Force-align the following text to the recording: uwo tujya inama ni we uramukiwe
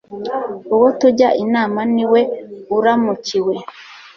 uwo 0.75 0.87
tujya 0.99 1.29
inama 1.43 1.79
ni 1.93 2.05
we 2.11 2.21
uramukiwe 2.77 3.53